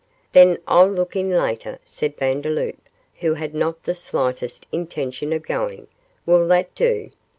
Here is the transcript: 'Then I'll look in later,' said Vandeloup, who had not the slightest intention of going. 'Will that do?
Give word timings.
'Then 0.33 0.57
I'll 0.65 0.89
look 0.89 1.15
in 1.15 1.29
later,' 1.29 1.77
said 1.83 2.17
Vandeloup, 2.17 2.79
who 3.19 3.35
had 3.35 3.53
not 3.53 3.83
the 3.83 3.93
slightest 3.93 4.65
intention 4.71 5.31
of 5.31 5.43
going. 5.45 5.85
'Will 6.25 6.47
that 6.47 6.73
do? 6.73 7.11